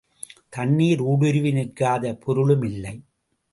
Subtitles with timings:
[0.49, 2.95] தண்ணீர் ஊடுருவி நிற்காத பொருளுமில்லை.